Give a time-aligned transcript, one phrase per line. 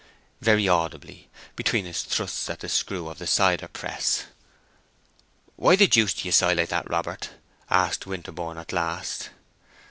[0.41, 4.23] very audibly, between his thrusts at the screw of the cider press.
[5.57, 7.29] "Why the deuce do you sigh like that, Robert?"
[7.69, 9.29] asked Winterborne, at last.